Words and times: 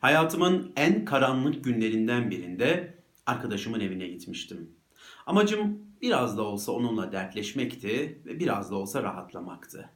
Hayatımın 0.00 0.72
en 0.76 1.04
karanlık 1.04 1.64
günlerinden 1.64 2.30
birinde 2.30 2.94
arkadaşımın 3.26 3.80
evine 3.80 4.06
gitmiştim. 4.06 4.70
Amacım 5.26 5.78
biraz 6.02 6.38
da 6.38 6.42
olsa 6.42 6.72
onunla 6.72 7.12
dertleşmekti 7.12 8.22
ve 8.26 8.38
biraz 8.38 8.70
da 8.70 8.76
olsa 8.76 9.02
rahatlamaktı. 9.02 9.90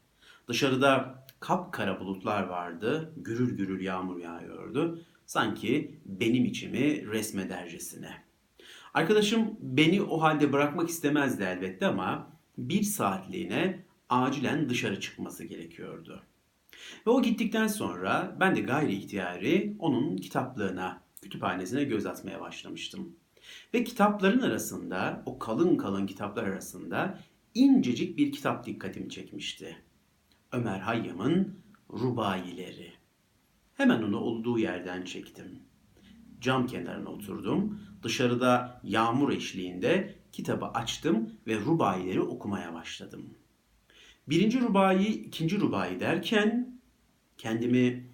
Dışarıda 0.48 1.24
kapkara 1.40 2.00
bulutlar 2.00 2.42
vardı, 2.42 3.12
gürül 3.16 3.56
gürül 3.56 3.84
yağmur 3.84 4.18
yağıyordu. 4.18 5.00
Sanki 5.26 6.00
benim 6.06 6.44
içimi 6.44 7.06
resmedercesine. 7.06 8.10
Arkadaşım 8.94 9.56
beni 9.60 10.02
o 10.02 10.22
halde 10.22 10.52
bırakmak 10.52 10.88
istemezdi 10.88 11.42
elbette 11.42 11.86
ama 11.86 12.30
bir 12.58 12.82
saatliğine 12.82 13.84
acilen 14.08 14.68
dışarı 14.68 15.00
çıkması 15.00 15.44
gerekiyordu. 15.44 16.22
Ve 17.06 17.10
o 17.10 17.22
gittikten 17.22 17.66
sonra 17.66 18.36
ben 18.40 18.56
de 18.56 18.60
gayri 18.60 18.92
ihtiyari 18.92 19.76
onun 19.78 20.16
kitaplığına, 20.16 21.02
kütüphanesine 21.22 21.84
göz 21.84 22.06
atmaya 22.06 22.40
başlamıştım. 22.40 23.16
Ve 23.74 23.84
kitapların 23.84 24.40
arasında, 24.40 25.22
o 25.26 25.38
kalın 25.38 25.76
kalın 25.76 26.06
kitaplar 26.06 26.44
arasında 26.44 27.18
incecik 27.54 28.18
bir 28.18 28.32
kitap 28.32 28.66
dikkatimi 28.66 29.10
çekmişti. 29.10 29.76
Ömer 30.52 30.78
Hayyam'ın 30.78 31.58
Rubayileri. 31.92 32.92
Hemen 33.74 34.02
onu 34.02 34.18
olduğu 34.18 34.58
yerden 34.58 35.02
çektim. 35.02 35.58
Cam 36.40 36.66
kenarına 36.66 37.08
oturdum. 37.08 37.80
Dışarıda 38.02 38.80
yağmur 38.84 39.32
eşliğinde 39.32 40.14
kitabı 40.32 40.66
açtım 40.66 41.30
ve 41.46 41.60
rubayileri 41.60 42.20
okumaya 42.20 42.74
başladım. 42.74 43.34
Birinci 44.28 44.60
rubayi, 44.60 45.08
ikinci 45.08 45.60
rubayi 45.60 46.00
derken 46.00 46.80
kendimi 47.38 48.10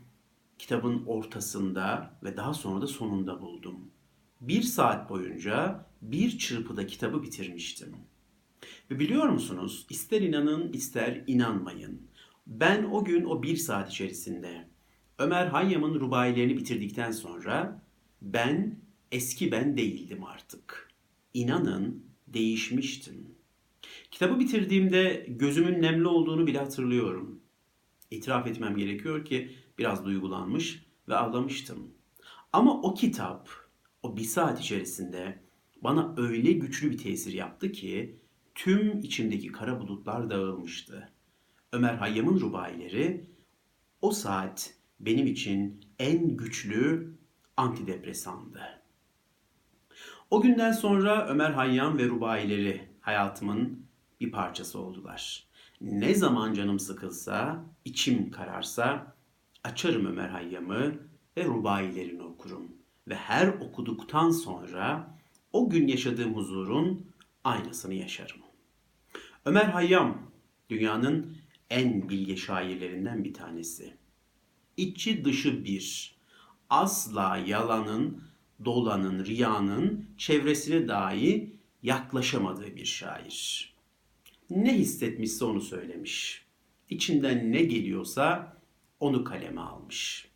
kitabın 0.59 1.05
ortasında 1.07 2.19
ve 2.25 2.37
daha 2.37 2.55
sonra 2.55 2.83
da 2.83 2.87
sonunda 2.87 3.43
buldum. 3.43 3.91
Bir 4.41 4.63
saat 4.63 5.11
boyunca 5.11 5.87
bir 6.03 6.39
çırpıda 6.39 6.87
kitabı 6.87 7.23
bitirmiştim. 7.23 7.97
Ve 8.91 8.99
biliyor 8.99 9.29
musunuz 9.29 9.87
ister 9.91 10.21
inanın 10.21 10.73
ister 10.73 11.25
inanmayın. 11.27 12.03
Ben 12.47 12.85
o 12.85 13.05
gün 13.05 13.25
o 13.25 13.43
bir 13.43 13.57
saat 13.57 13.91
içerisinde 13.91 14.69
Ömer 15.19 15.47
Hayyam'ın 15.47 16.01
rubayilerini 16.01 16.57
bitirdikten 16.57 17.13
sonra 17.13 17.83
ben 18.23 18.79
eski 19.13 19.53
ben 19.53 19.77
değildim 19.77 20.25
artık. 20.25 20.91
İnanın 21.35 22.05
değişmiştim. 22.27 23.40
Kitabı 24.11 24.41
bitirdiğimde 24.41 25.27
gözümün 25.29 25.83
nemli 25.83 26.09
olduğunu 26.09 26.47
bile 26.47 26.59
hatırlıyorum. 26.59 27.41
İtiraf 28.11 28.47
etmem 28.47 28.77
gerekiyor 28.77 29.25
ki 29.25 29.57
biraz 29.79 30.05
duygulanmış 30.05 30.87
ve 31.09 31.17
ağlamıştım. 31.17 31.95
Ama 32.53 32.83
o 32.83 32.95
kitap 32.95 33.49
o 34.03 34.17
bir 34.17 34.25
saat 34.25 34.61
içerisinde 34.61 35.43
bana 35.83 36.15
öyle 36.17 36.53
güçlü 36.53 36.91
bir 36.91 36.99
tesir 36.99 37.33
yaptı 37.33 37.73
ki 37.73 38.19
tüm 38.55 39.01
içimdeki 39.01 39.53
kara 39.53 39.81
bulutlar 39.81 40.31
dağılmıştı. 40.31 41.13
Ömer 41.73 41.95
Hayyam'ın 41.95 42.41
rubayileri 42.41 43.27
o 44.03 44.11
saat 44.11 44.75
benim 45.01 45.27
için 45.27 45.81
en 45.99 46.37
güçlü 46.37 47.15
antidepresandı. 47.57 48.61
O 50.31 50.41
günden 50.41 50.73
sonra 50.73 51.29
Ömer 51.29 51.51
Hayyam 51.51 51.99
ve 51.99 52.09
rubayileri 52.09 52.89
hayatımın 53.01 53.90
bir 54.21 54.31
parçası 54.31 54.79
oldular. 54.79 55.47
Ne 55.81 56.15
zaman 56.15 56.55
canım 56.55 56.79
sıkılsa, 56.79 57.65
içim 57.85 58.31
kararsa 58.31 59.17
açarım 59.65 60.07
Ömer 60.07 60.29
Hayyam'ı 60.29 60.95
ve 61.37 61.45
rubayilerini 61.45 62.23
okurum. 62.23 62.73
Ve 63.09 63.15
her 63.15 63.49
okuduktan 63.49 64.31
sonra 64.31 65.19
o 65.53 65.71
gün 65.71 65.87
yaşadığım 65.87 66.35
huzurun 66.35 67.07
aynısını 67.45 67.95
yaşarım. 67.95 68.41
Ömer 69.45 69.65
Hayyam 69.65 70.31
dünyanın 70.71 71.37
en 71.71 72.09
bilge 72.09 72.37
şairlerinden 72.37 73.25
bir 73.25 73.35
tanesi. 73.35 73.97
İçi 74.77 75.25
dışı 75.25 75.65
bir. 75.65 76.17
Asla 76.71 77.37
yalanın, 77.37 78.25
dolanın, 78.65 79.25
riyanın 79.25 80.07
çevresine 80.19 80.89
dahi 80.89 81.57
yaklaşamadığı 81.83 82.77
bir 82.77 82.85
şair. 82.85 83.70
Ne 84.51 84.79
hissetmişse 84.79 85.45
onu 85.45 85.61
söylemiş. 85.61 86.47
İçinden 86.89 87.53
ne 87.53 87.63
geliyorsa 87.63 88.57
onu 89.01 89.25
kaleme 89.25 89.61
almış. 89.61 90.31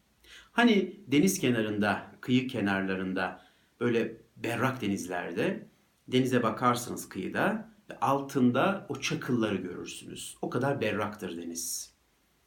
Hani 0.52 1.00
deniz 1.06 1.38
kenarında, 1.38 2.12
kıyı 2.20 2.48
kenarlarında 2.48 3.40
böyle 3.80 4.16
berrak 4.36 4.80
denizlerde 4.80 5.66
denize 6.08 6.42
bakarsınız 6.42 7.08
kıyıda 7.08 7.70
ve 7.90 8.00
altında 8.00 8.86
o 8.88 9.00
çakılları 9.00 9.56
görürsünüz. 9.56 10.36
O 10.42 10.50
kadar 10.50 10.80
berraktır 10.80 11.36
deniz. 11.36 11.94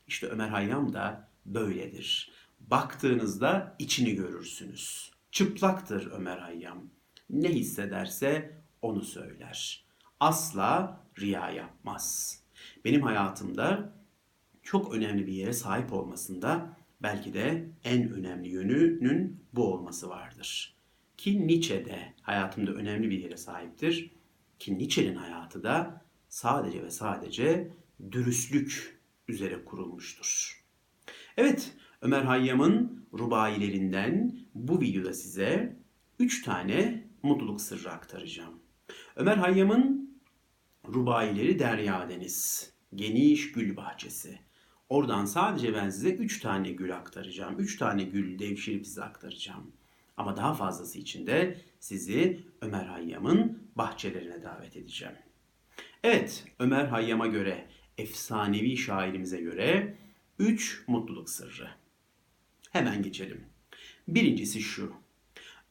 İşte 0.07 0.27
Ömer 0.27 0.49
Hayyam 0.49 0.93
da 0.93 1.29
böyledir. 1.45 2.31
Baktığınızda 2.59 3.75
içini 3.79 4.15
görürsünüz. 4.15 5.11
Çıplaktır 5.31 6.11
Ömer 6.11 6.37
Hayyam. 6.37 6.89
Ne 7.29 7.49
hissederse 7.49 8.61
onu 8.81 9.01
söyler. 9.01 9.86
Asla 10.19 11.01
riya 11.19 11.49
yapmaz. 11.49 12.39
Benim 12.85 13.01
hayatımda 13.01 13.93
çok 14.63 14.93
önemli 14.93 15.27
bir 15.27 15.33
yere 15.33 15.53
sahip 15.53 15.93
olmasında 15.93 16.77
belki 17.01 17.33
de 17.33 17.67
en 17.83 18.11
önemli 18.11 18.49
yönünün 18.49 19.43
bu 19.53 19.73
olması 19.73 20.09
vardır. 20.09 20.77
Ki 21.17 21.47
Nietzsche 21.47 21.85
de 21.85 22.13
hayatımda 22.21 22.71
önemli 22.71 23.09
bir 23.09 23.19
yere 23.19 23.37
sahiptir. 23.37 24.11
Ki 24.59 24.77
Nietzsche'nin 24.77 25.15
hayatı 25.15 25.63
da 25.63 26.01
sadece 26.29 26.83
ve 26.83 26.91
sadece 26.91 27.71
dürüstlük 28.11 28.99
üzere 29.27 29.65
kurulmuştur. 29.65 30.63
Evet, 31.37 31.73
Ömer 32.01 32.21
Hayyam'ın 32.21 33.07
rubayilerinden 33.13 34.39
bu 34.55 34.81
videoda 34.81 35.13
size 35.13 35.77
3 36.19 36.43
tane 36.43 37.07
mutluluk 37.23 37.61
sırrı 37.61 37.91
aktaracağım. 37.91 38.53
Ömer 39.15 39.37
Hayyam'ın 39.37 40.06
rubayileri 40.93 41.59
Derya 41.59 42.09
Deniz, 42.09 42.71
Geniş 42.95 43.51
Gül 43.51 43.75
Bahçesi. 43.75 44.39
Oradan 44.89 45.25
sadece 45.25 45.73
ben 45.73 45.89
size 45.89 46.09
3 46.09 46.39
tane 46.39 46.71
gül 46.71 46.95
aktaracağım. 46.95 47.59
3 47.59 47.77
tane 47.77 48.03
gül 48.03 48.39
devşirip 48.39 48.85
size 48.87 49.03
aktaracağım. 49.03 49.71
Ama 50.17 50.37
daha 50.37 50.53
fazlası 50.53 50.99
için 50.99 51.27
de 51.27 51.61
sizi 51.79 52.43
Ömer 52.61 52.85
Hayyam'ın 52.85 53.63
bahçelerine 53.75 54.43
davet 54.43 54.77
edeceğim. 54.77 55.15
Evet, 56.03 56.45
Ömer 56.59 56.85
Hayyam'a 56.85 57.27
göre, 57.27 57.67
efsanevi 57.97 58.77
şairimize 58.77 59.41
göre 59.41 59.97
3 60.39 60.83
mutluluk 60.87 61.29
sırrı. 61.29 61.69
Hemen 62.71 63.03
geçelim. 63.03 63.45
Birincisi 64.07 64.61
şu. 64.61 64.93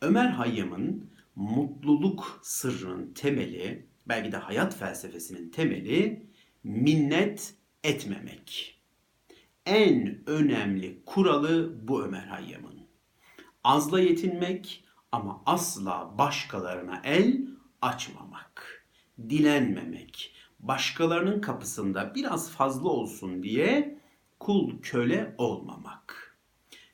Ömer 0.01 0.29
Hayyam'ın 0.29 1.11
mutluluk 1.37 2.41
sırrının 2.43 3.13
temeli, 3.15 3.87
belki 4.09 4.33
de 4.33 4.37
hayat 4.37 4.77
felsefesinin 4.77 5.51
temeli 5.51 6.27
minnet 6.65 7.55
etmemek. 7.85 8.81
En 9.67 10.19
önemli 10.27 11.03
kuralı 11.07 11.89
bu 11.89 12.05
Ömer 12.05 12.27
Hayyam'ın. 12.27 12.81
Azla 13.65 14.01
yetinmek 14.01 14.85
ama 15.13 15.43
asla 15.47 16.15
başkalarına 16.19 17.01
el 17.05 17.47
açmamak. 17.83 18.87
Dilenmemek. 19.29 20.35
Başkalarının 20.61 21.41
kapısında 21.41 22.15
biraz 22.15 22.51
fazla 22.51 22.89
olsun 22.89 23.43
diye 23.43 23.99
kul 24.41 24.81
köle 24.83 25.35
olmamak. 25.39 26.37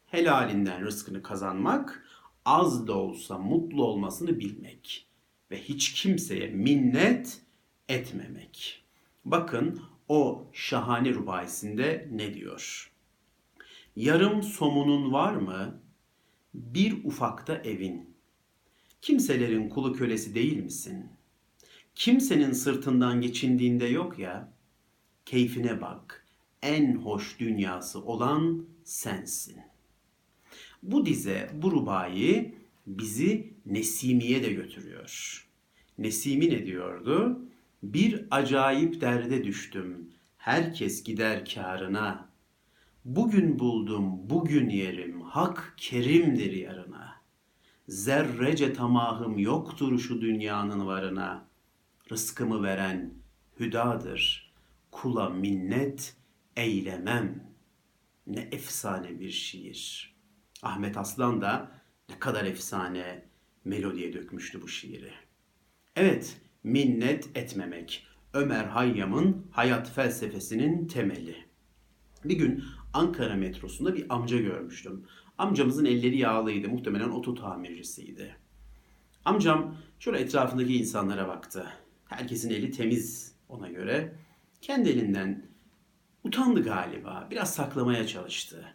Helalinden 0.07 0.85
rızkını 0.85 1.23
kazanmak, 1.23 2.07
az 2.45 2.87
da 2.87 2.93
olsa 2.93 3.39
mutlu 3.39 3.85
olmasını 3.85 4.41
bilmek 4.41 5.12
ve 5.53 5.63
hiç 5.63 5.93
kimseye 5.93 6.49
minnet 6.49 7.41
etmemek. 7.89 8.85
Bakın 9.25 9.83
o 10.09 10.47
şahane 10.53 11.15
rubayisinde 11.15 12.09
ne 12.13 12.35
diyor? 12.35 12.93
Yarım 13.97 14.43
somunun 14.43 15.13
var 15.13 15.35
mı? 15.35 15.81
Bir 16.55 17.05
ufakta 17.05 17.55
evin. 17.55 18.17
Kimselerin 19.03 19.69
kulu 19.69 19.93
kölesi 19.93 20.35
değil 20.35 20.57
misin? 20.57 21.07
Kimsenin 21.95 22.53
sırtından 22.53 23.21
geçindiğinde 23.21 23.87
yok 23.87 24.19
ya. 24.19 24.53
Keyfine 25.25 25.81
bak. 25.81 26.27
En 26.63 26.97
hoş 26.97 27.41
dünyası 27.41 28.05
olan 28.05 28.67
sensin. 28.85 29.57
Bu 30.83 31.07
dize, 31.07 31.51
bu 31.55 31.73
rubayı 31.73 32.55
bizi 32.87 33.53
Nesimi'ye 33.67 34.43
de 34.43 34.53
götürüyor. 34.53 35.43
Nesimi 35.99 36.51
ne 36.51 36.67
diyordu? 36.67 37.41
Bir 37.83 38.27
acayip 38.31 39.01
derde 39.01 39.45
düştüm. 39.45 40.11
Herkes 40.39 41.05
gider 41.05 41.45
karına. 41.55 42.29
Bugün 43.05 43.59
buldum, 43.59 44.31
bugün 44.31 44.69
yerim, 44.69 45.21
hak 45.21 45.75
kerimdir 45.77 46.53
yarına. 46.53 47.23
Zerrece 47.89 48.73
tamahım 48.73 49.39
yoktur 49.39 49.99
şu 49.99 50.21
dünyanın 50.21 50.87
varına. 50.87 51.45
Rızkımı 52.11 52.63
veren 52.63 53.15
hüdadır, 53.61 54.53
kula 54.91 55.29
minnet 55.29 56.17
eylemem. 56.57 57.53
Ne 58.27 58.49
efsane 58.53 59.21
bir 59.21 59.31
şiir. 59.31 60.15
Ahmet 60.63 60.97
Aslan 60.97 61.41
da 61.41 61.82
ne 62.13 62.19
kadar 62.19 62.45
efsane 62.45 63.23
melodiye 63.65 64.13
dökmüştü 64.13 64.63
bu 64.63 64.69
şiiri. 64.69 65.13
Evet, 65.97 66.41
minnet 66.65 67.37
etmemek. 67.37 68.07
Ömer 68.35 68.65
Hayyam'ın 68.65 69.47
hayat 69.51 69.95
felsefesinin 69.95 70.87
temeli. 70.87 71.37
Bir 72.25 72.37
gün 72.37 72.65
Ankara 72.93 73.35
metrosunda 73.35 73.95
bir 73.95 74.15
amca 74.15 74.39
görmüştüm. 74.39 75.07
Amcamızın 75.39 75.85
elleri 75.85 76.19
yağlıydı. 76.19 76.69
Muhtemelen 76.69 77.09
oto 77.09 77.35
tamircisiydi. 77.35 78.37
Amcam 79.25 79.77
şöyle 79.99 80.19
etrafındaki 80.19 80.77
insanlara 80.77 81.29
baktı. 81.29 81.67
Herkesin 82.09 82.51
eli 82.51 82.71
temiz 82.71 83.35
ona 83.49 83.69
göre. 83.69 84.15
Kendi 84.61 84.89
elinden 84.89 85.47
utandı 86.25 86.63
galiba. 86.65 87.29
Biraz 87.31 87.55
saklamaya 87.55 88.07
çalıştı. 88.07 88.75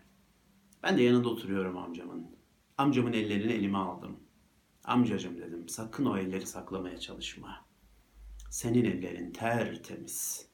Ben 0.84 0.98
de 0.98 1.04
yanında 1.04 1.30
oturuyorum 1.30 1.78
amcamın. 1.78 2.37
Amcamın 2.78 3.14
ellerini 3.14 3.52
elime 3.54 3.78
aldım. 3.78 4.20
Amcacım 4.84 5.38
dedim 5.38 5.70
sakın 5.70 6.06
o 6.06 6.18
elleri 6.18 6.48
saklamaya 6.48 7.00
çalışma. 7.00 7.66
Senin 8.50 8.86
ellerin 8.86 9.32
tertemiz. 9.32 10.48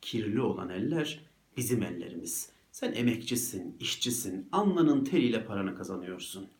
Kirli 0.00 0.40
olan 0.40 0.68
eller 0.68 1.24
bizim 1.56 1.82
ellerimiz. 1.82 2.52
Sen 2.72 2.92
emekçisin, 2.92 3.76
işçisin, 3.80 4.48
alnının 4.52 5.04
teriyle 5.04 5.44
paranı 5.44 5.74
kazanıyorsun. 5.74 6.50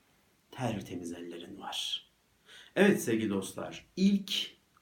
Tertemiz 0.50 1.12
ellerin 1.12 1.60
var. 1.60 2.08
Evet 2.76 3.02
sevgili 3.02 3.30
dostlar, 3.30 3.86
ilk 3.96 4.32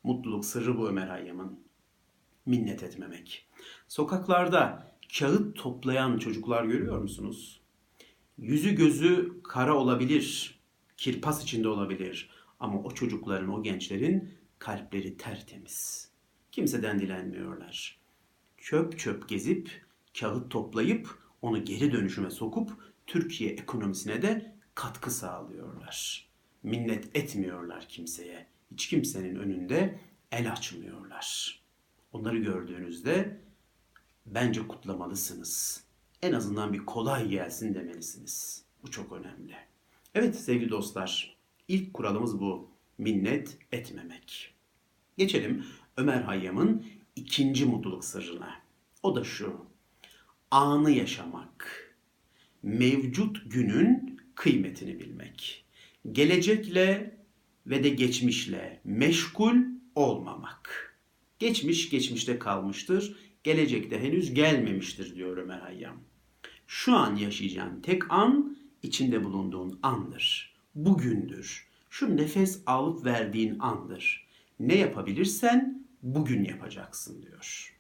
mutluluk 0.02 0.44
sırrı 0.44 0.78
bu 0.78 0.88
Ömer 0.88 1.08
Hayyam'ın. 1.08 1.60
Minnet 2.46 2.82
etmemek. 2.82 3.48
Sokaklarda 3.88 4.92
kağıt 5.18 5.56
toplayan 5.56 6.18
çocuklar 6.18 6.64
görüyor 6.64 6.98
musunuz? 6.98 7.65
Yüzü 8.38 8.74
gözü 8.74 9.42
kara 9.42 9.74
olabilir, 9.74 10.58
kirpas 10.96 11.42
içinde 11.42 11.68
olabilir 11.68 12.30
ama 12.60 12.82
o 12.82 12.90
çocukların, 12.90 13.48
o 13.48 13.62
gençlerin 13.62 14.34
kalpleri 14.58 15.16
tertemiz. 15.16 16.10
Kimseden 16.52 16.98
dilenmiyorlar. 16.98 18.00
Çöp 18.58 18.98
çöp 18.98 19.28
gezip, 19.28 19.86
kağıt 20.20 20.50
toplayıp, 20.50 21.18
onu 21.42 21.64
geri 21.64 21.92
dönüşüme 21.92 22.30
sokup 22.30 22.72
Türkiye 23.06 23.50
ekonomisine 23.50 24.22
de 24.22 24.56
katkı 24.74 25.10
sağlıyorlar. 25.10 26.28
Minnet 26.62 27.16
etmiyorlar 27.16 27.88
kimseye. 27.88 28.46
Hiç 28.72 28.88
kimsenin 28.88 29.36
önünde 29.36 30.00
el 30.32 30.52
açmıyorlar. 30.52 31.60
Onları 32.12 32.38
gördüğünüzde 32.38 33.40
bence 34.26 34.68
kutlamalısınız. 34.68 35.85
En 36.22 36.32
azından 36.32 36.72
bir 36.72 36.78
kolay 36.78 37.28
gelsin 37.28 37.74
demelisiniz. 37.74 38.64
Bu 38.82 38.90
çok 38.90 39.12
önemli. 39.12 39.54
Evet 40.14 40.36
sevgili 40.36 40.70
dostlar, 40.70 41.36
ilk 41.68 41.94
kuralımız 41.94 42.40
bu. 42.40 42.70
Minnet 42.98 43.58
etmemek. 43.72 44.54
Geçelim 45.18 45.64
Ömer 45.96 46.22
Hayyam'ın 46.22 46.86
ikinci 47.16 47.64
mutluluk 47.64 48.04
sırrına. 48.04 48.54
O 49.02 49.16
da 49.16 49.24
şu. 49.24 49.56
Anı 50.50 50.90
yaşamak. 50.90 51.82
Mevcut 52.62 53.42
günün 53.46 54.20
kıymetini 54.34 55.00
bilmek. 55.00 55.64
Gelecekle 56.12 57.16
ve 57.66 57.84
de 57.84 57.88
geçmişle 57.88 58.80
meşgul 58.84 59.56
olmamak. 59.94 60.96
Geçmiş 61.38 61.90
geçmişte 61.90 62.38
kalmıştır. 62.38 63.16
Gelecekte 63.46 64.02
henüz 64.02 64.34
gelmemiştir 64.34 65.14
diyor 65.14 65.36
Ömer 65.36 65.58
Hayyam. 65.58 66.00
Şu 66.66 66.94
an 66.94 67.16
yaşayacağın 67.16 67.80
tek 67.80 68.12
an 68.12 68.56
içinde 68.82 69.24
bulunduğun 69.24 69.78
andır. 69.82 70.56
Bugündür. 70.74 71.68
Şu 71.90 72.16
nefes 72.16 72.62
alıp 72.66 73.04
verdiğin 73.04 73.58
andır. 73.58 74.26
Ne 74.60 74.74
yapabilirsen 74.74 75.86
bugün 76.02 76.44
yapacaksın 76.44 77.22
diyor. 77.22 77.76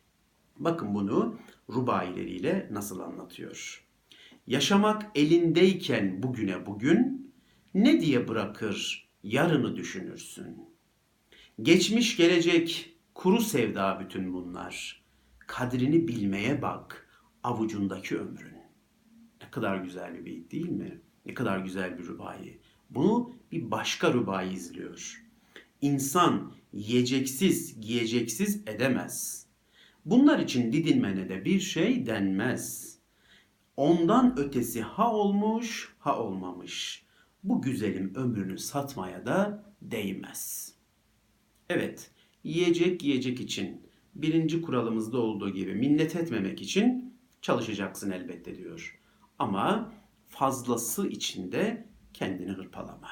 Bakın 0.56 0.94
bunu 0.94 1.38
rubaileriyle 1.70 2.68
nasıl 2.70 3.00
anlatıyor. 3.00 3.84
Yaşamak 4.46 5.06
elindeyken 5.14 6.22
bugüne 6.22 6.66
bugün 6.66 7.32
ne 7.74 8.00
diye 8.00 8.28
bırakır 8.28 9.08
yarını 9.22 9.76
düşünürsün. 9.76 10.56
Geçmiş 11.62 12.16
gelecek 12.16 12.96
kuru 13.14 13.40
sevda 13.40 14.00
bütün 14.04 14.32
bunlar. 14.32 15.05
Kadrini 15.46 16.08
bilmeye 16.08 16.62
bak 16.62 17.08
avucundaki 17.42 18.18
ömrün. 18.18 18.56
Ne 19.42 19.50
kadar 19.50 19.76
güzel 19.76 20.14
bir 20.14 20.24
beyit 20.24 20.52
değil 20.52 20.68
mi? 20.68 21.00
Ne 21.26 21.34
kadar 21.34 21.58
güzel 21.58 21.98
bir 21.98 22.06
rubayi. 22.06 22.60
Bunu 22.90 23.32
bir 23.52 23.70
başka 23.70 24.12
rubayi 24.12 24.52
izliyor. 24.52 25.24
İnsan 25.80 26.52
yiyeceksiz, 26.72 27.80
giyeceksiz 27.80 28.62
edemez. 28.66 29.46
Bunlar 30.04 30.38
için 30.38 30.72
didinmene 30.72 31.28
de 31.28 31.44
bir 31.44 31.60
şey 31.60 32.06
denmez. 32.06 32.96
Ondan 33.76 34.38
ötesi 34.38 34.82
ha 34.82 35.12
olmuş, 35.12 35.96
ha 35.98 36.18
olmamış. 36.18 37.06
Bu 37.44 37.62
güzelim 37.62 38.14
ömrünü 38.14 38.58
satmaya 38.58 39.26
da 39.26 39.64
değmez. 39.82 40.74
Evet, 41.70 42.10
yiyecek 42.44 43.02
yiyecek 43.02 43.40
için 43.40 43.85
birinci 44.22 44.62
kuralımızda 44.62 45.18
olduğu 45.18 45.50
gibi 45.50 45.74
minnet 45.74 46.16
etmemek 46.16 46.62
için 46.62 47.14
çalışacaksın 47.42 48.10
elbette 48.10 48.58
diyor. 48.58 49.00
Ama 49.38 49.92
fazlası 50.28 51.08
içinde 51.08 51.86
kendini 52.14 52.50
hırpalama. 52.50 53.10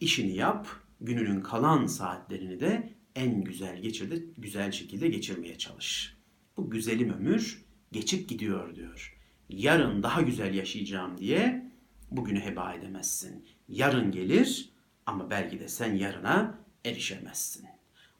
İşini 0.00 0.36
yap, 0.36 0.68
gününün 1.00 1.40
kalan 1.40 1.86
saatlerini 1.86 2.60
de 2.60 2.94
en 3.14 3.44
güzel 3.44 3.82
geçirde, 3.82 4.24
güzel 4.38 4.72
şekilde 4.72 5.08
geçirmeye 5.08 5.58
çalış. 5.58 6.16
Bu 6.56 6.70
güzelim 6.70 7.12
ömür 7.12 7.64
geçip 7.92 8.28
gidiyor 8.28 8.74
diyor. 8.74 9.20
Yarın 9.48 10.02
daha 10.02 10.22
güzel 10.22 10.54
yaşayacağım 10.54 11.18
diye 11.18 11.72
bugünü 12.10 12.40
heba 12.40 12.74
edemezsin. 12.74 13.46
Yarın 13.68 14.10
gelir 14.10 14.72
ama 15.06 15.30
belki 15.30 15.60
de 15.60 15.68
sen 15.68 15.94
yarına 15.94 16.58
erişemezsin. 16.84 17.73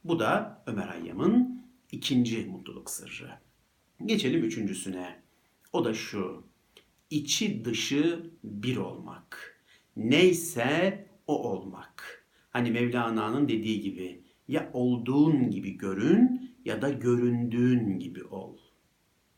Bu 0.05 0.19
da 0.19 0.63
Ömer 0.67 0.87
Hayyam'ın 0.87 1.65
ikinci 1.93 2.47
mutluluk 2.47 2.91
sırrı. 2.91 3.31
Geçelim 4.05 4.45
üçüncüsüne. 4.45 5.23
O 5.73 5.85
da 5.85 5.95
şu. 5.95 6.45
İçi 7.11 7.65
dışı 7.65 8.31
bir 8.45 8.77
olmak. 8.77 9.61
Neyse 9.97 11.07
o 11.27 11.51
olmak. 11.51 12.27
Hani 12.51 12.71
Mevlana'nın 12.71 13.49
dediği 13.49 13.81
gibi 13.81 14.23
ya 14.49 14.71
olduğun 14.73 15.51
gibi 15.51 15.77
görün 15.77 16.55
ya 16.65 16.83
da 16.83 16.91
göründüğün 16.91 17.99
gibi 17.99 18.25
ol. 18.25 18.57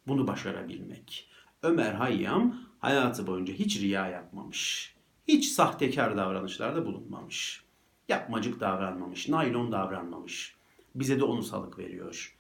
Bunu 0.06 0.26
başarabilmek. 0.26 1.30
Ömer 1.62 1.92
Hayyam 1.92 2.60
hayatı 2.78 3.26
boyunca 3.26 3.54
hiç 3.54 3.80
riya 3.80 4.08
yapmamış. 4.08 4.94
Hiç 5.28 5.48
sahtekar 5.48 6.16
davranışlarda 6.16 6.86
bulunmamış. 6.86 7.64
Yapmacık 8.08 8.60
davranmamış, 8.60 9.28
naylon 9.28 9.72
davranmamış. 9.72 10.55
Bize 10.96 11.20
de 11.20 11.24
onu 11.24 11.42
salık 11.42 11.78
veriyor. 11.78 12.36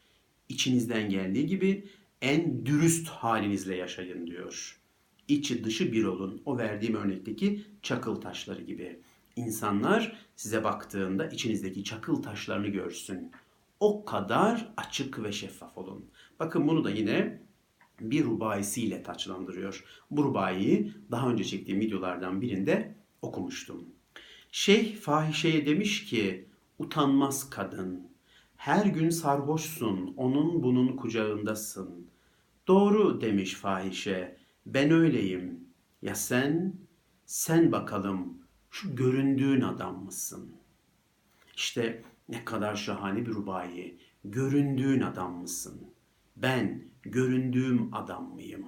İçinizden 0.48 1.10
geldiği 1.10 1.46
gibi 1.46 1.88
en 2.22 2.66
dürüst 2.66 3.08
halinizle 3.08 3.76
yaşayın 3.76 4.26
diyor. 4.26 4.80
İçi 5.28 5.64
dışı 5.64 5.92
bir 5.92 6.04
olun. 6.04 6.42
O 6.44 6.58
verdiğim 6.58 6.94
örnekteki 6.94 7.64
çakıl 7.82 8.14
taşları 8.14 8.62
gibi. 8.62 9.00
İnsanlar 9.36 10.16
size 10.36 10.64
baktığında 10.64 11.26
içinizdeki 11.26 11.84
çakıl 11.84 12.22
taşlarını 12.22 12.68
görsün. 12.68 13.32
O 13.80 14.04
kadar 14.04 14.72
açık 14.76 15.22
ve 15.22 15.32
şeffaf 15.32 15.78
olun. 15.78 16.04
Bakın 16.40 16.68
bunu 16.68 16.84
da 16.84 16.90
yine 16.90 17.42
bir 18.00 18.24
rubayisiyle 18.24 19.02
taçlandırıyor. 19.02 19.84
Bu 20.10 20.24
rubayiyi 20.24 20.92
daha 21.10 21.30
önce 21.30 21.44
çektiğim 21.44 21.80
videolardan 21.80 22.40
birinde 22.40 22.94
okumuştum. 23.22 23.84
Şeyh 24.52 24.96
fahişeye 24.96 25.66
demiş 25.66 26.04
ki, 26.04 26.48
utanmaz 26.78 27.50
kadın, 27.50 28.15
her 28.66 28.86
gün 28.86 29.10
sarhoşsun, 29.10 30.14
onun 30.16 30.62
bunun 30.62 30.96
kucağındasın. 30.96 32.06
Doğru 32.68 33.20
demiş 33.20 33.54
fahişe, 33.54 34.36
ben 34.66 34.90
öyleyim. 34.90 35.60
Ya 36.02 36.14
sen, 36.14 36.74
sen 37.26 37.72
bakalım 37.72 38.38
şu 38.70 38.96
göründüğün 38.96 39.60
adam 39.60 40.04
mısın? 40.04 40.52
İşte 41.56 42.02
ne 42.28 42.44
kadar 42.44 42.76
şahane 42.76 43.26
bir 43.26 43.30
rubayi. 43.30 43.98
Göründüğün 44.24 45.00
adam 45.00 45.40
mısın? 45.40 45.86
Ben 46.36 46.82
göründüğüm 47.02 47.94
adam 47.94 48.34
mıyım? 48.34 48.66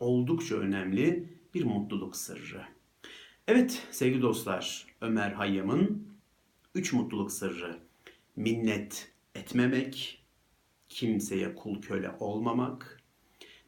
oldukça 0.00 0.54
önemli 0.56 1.28
bir 1.54 1.64
mutluluk 1.64 2.16
sırrı. 2.16 2.62
Evet 3.48 3.86
sevgili 3.90 4.22
dostlar, 4.22 4.86
Ömer 5.00 5.32
Hayyam'ın 5.32 6.08
üç 6.74 6.92
mutluluk 6.92 7.32
sırrı. 7.32 7.78
Minnet 8.36 9.12
etmemek, 9.34 10.24
kimseye 10.88 11.54
kul 11.54 11.82
köle 11.82 12.10
olmamak, 12.20 13.02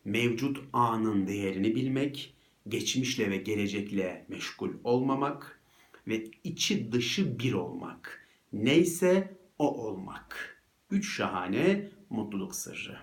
mevcut 0.04 0.58
anın 0.72 1.26
değerini 1.26 1.74
bilmek, 1.74 2.34
geçmişle 2.68 3.30
ve 3.30 3.36
gelecekle 3.36 4.26
meşgul 4.28 4.70
olmamak 4.84 5.60
ve 6.08 6.24
içi 6.44 6.92
dışı 6.92 7.38
bir 7.38 7.52
olmak. 7.52 8.26
Neyse 8.52 9.36
o 9.58 9.86
olmak. 9.86 10.62
Üç 10.90 11.16
şahane 11.16 11.90
mutluluk 12.10 12.54
sırrı. 12.54 12.98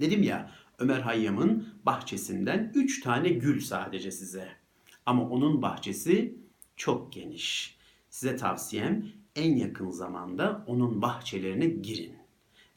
Dedim 0.00 0.22
ya 0.22 0.52
Ömer 0.78 1.00
Hayyam'ın 1.00 1.68
bahçesinden 1.86 2.72
üç 2.74 3.00
tane 3.00 3.28
gül 3.28 3.60
sadece 3.60 4.10
size. 4.10 4.48
Ama 5.06 5.28
onun 5.28 5.62
bahçesi 5.62 6.34
çok 6.76 7.12
geniş. 7.12 7.76
Size 8.10 8.36
tavsiyem 8.36 9.12
en 9.36 9.56
yakın 9.56 9.90
zamanda 9.90 10.64
onun 10.66 11.02
bahçelerine 11.02 11.66
girin. 11.66 12.16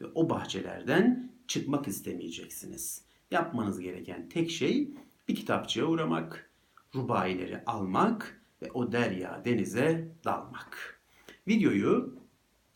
Ve 0.00 0.06
o 0.14 0.30
bahçelerden 0.30 1.32
çıkmak 1.48 1.88
istemeyeceksiniz. 1.88 3.02
Yapmanız 3.30 3.80
gereken 3.80 4.28
tek 4.28 4.50
şey 4.50 4.90
bir 5.28 5.34
kitapçıya 5.34 5.86
uğramak, 5.86 6.50
rubaileri 6.94 7.64
almak 7.66 8.42
ve 8.62 8.70
o 8.70 8.92
derya 8.92 9.42
denize 9.44 10.08
dalmak. 10.24 11.00
Videoyu 11.48 12.14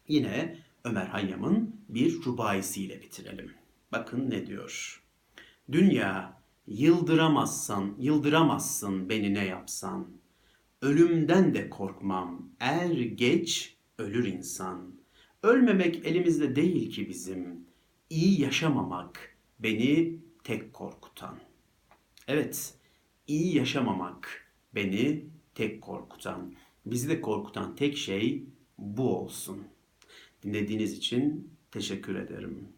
yine 0.08 0.58
Ömer 0.84 1.06
Hayyam'ın 1.06 1.76
bir 1.88 2.24
rubaisiyle 2.24 3.02
bitirelim. 3.02 3.54
Bakın 3.92 4.30
ne 4.30 4.46
diyor. 4.46 5.02
Dünya 5.72 6.42
yıldıramazsan, 6.66 7.94
yıldıramazsın 7.98 9.08
beni 9.08 9.34
ne 9.34 9.44
yapsan. 9.44 10.08
Ölümden 10.82 11.54
de 11.54 11.70
korkmam, 11.70 12.48
er 12.60 12.90
geç 12.90 13.76
ölür 13.98 14.26
insan. 14.26 14.94
Ölmemek 15.42 16.06
elimizde 16.06 16.56
değil 16.56 16.90
ki 16.90 17.08
bizim. 17.08 17.66
İyi 18.10 18.40
yaşamamak 18.40 19.36
beni 19.58 20.18
tek 20.44 20.72
korkutan. 20.72 21.38
Evet, 22.28 22.74
iyi 23.26 23.56
yaşamamak 23.56 24.52
beni 24.74 25.24
tek 25.54 25.82
korkutan. 25.82 26.54
Bizi 26.86 27.08
de 27.08 27.20
korkutan 27.20 27.76
tek 27.76 27.96
şey 27.96 28.44
bu 28.78 29.16
olsun. 29.18 29.58
Dinlediğiniz 30.42 30.92
için 30.92 31.50
teşekkür 31.70 32.14
ederim. 32.14 32.68